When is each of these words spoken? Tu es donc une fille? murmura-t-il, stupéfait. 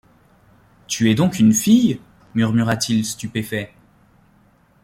Tu 0.87 1.11
es 1.11 1.13
donc 1.13 1.37
une 1.37 1.53
fille? 1.53 2.01
murmura-t-il, 2.33 3.05
stupéfait. 3.05 3.71